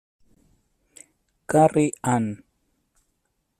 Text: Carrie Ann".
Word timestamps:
Carrie 1.47 1.93
Ann". 2.01 2.43